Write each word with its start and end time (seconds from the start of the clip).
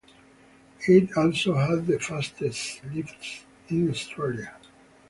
It 0.87 1.15
also 1.15 1.53
had 1.53 1.85
the 1.85 1.99
fastest 1.99 2.81
lifts 2.85 3.45
in 3.69 3.87
Australia. 3.91 4.55